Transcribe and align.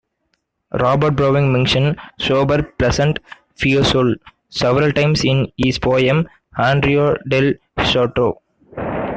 Robert 0.79 1.11
Browning 1.11 1.53
mentions 1.53 1.95
"sober 2.17 2.63
pleasant 2.79 3.19
Fiesole" 3.55 4.15
several 4.49 4.91
times 4.91 5.23
in 5.23 5.51
his 5.57 5.77
poem 5.77 6.27
"Andrea 6.57 7.13
Del 7.29 7.53
Sarto". 7.85 8.41